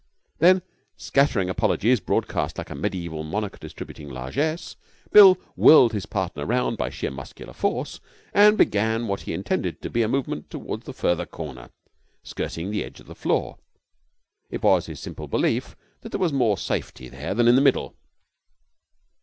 Then, 0.39 0.63
scattering 0.97 1.47
apologies 1.47 1.99
broadcast 1.99 2.57
like 2.57 2.71
a 2.71 2.75
medieval 2.75 3.21
monarch 3.23 3.59
distributing 3.59 4.09
largesse, 4.09 4.75
Bill 5.11 5.35
whirled 5.55 5.93
his 5.93 6.07
partner 6.07 6.43
round 6.43 6.79
by 6.79 6.89
sheer 6.89 7.11
muscular 7.11 7.53
force 7.53 7.99
and 8.33 8.57
began 8.57 9.05
what 9.07 9.21
he 9.21 9.33
intended 9.33 9.79
to 9.83 9.91
be 9.91 10.01
a 10.01 10.07
movement 10.07 10.49
toward 10.49 10.81
the 10.85 10.91
farther 10.93 11.27
corner, 11.27 11.69
skirting 12.23 12.71
the 12.71 12.83
edge 12.83 12.99
of 12.99 13.05
the 13.05 13.13
floor. 13.13 13.59
It 14.49 14.63
was 14.63 14.87
his 14.87 14.99
simple 14.99 15.27
belief 15.27 15.75
that 16.01 16.09
there 16.09 16.19
was 16.19 16.33
more 16.33 16.57
safety 16.57 17.07
there 17.07 17.35
than 17.35 17.47
in 17.47 17.53
the 17.53 17.61
middle. 17.61 17.93